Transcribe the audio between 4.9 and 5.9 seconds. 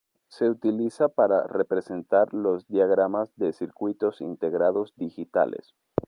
digitales.